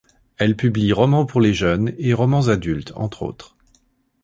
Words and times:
Elle 0.37 0.55
publie 0.57 0.93
romans 0.93 1.27
pour 1.27 1.41
les 1.41 1.53
jeunes 1.53 1.93
et 1.99 2.15
romans 2.15 2.47
adultes 2.47 2.91
entre 2.95 3.21
autres. 3.21 3.55